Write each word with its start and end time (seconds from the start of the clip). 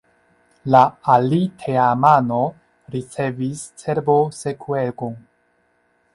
La 0.75 0.79
aliteamano 1.15 2.39
ricevis 2.97 3.63
cerboskuegon. 3.83 5.17